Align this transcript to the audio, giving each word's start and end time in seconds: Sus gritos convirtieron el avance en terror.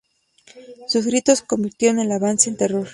Sus 0.87 1.05
gritos 1.05 1.43
convirtieron 1.43 1.99
el 1.99 2.11
avance 2.11 2.49
en 2.49 2.57
terror. 2.57 2.87